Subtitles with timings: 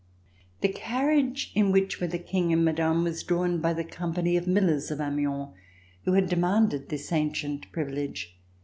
[0.61, 4.47] The carriage In which were the King and Madame was drawn by the company of
[4.47, 5.49] millers of Amiens
[6.05, 8.35] who had demanded this ancient privilege.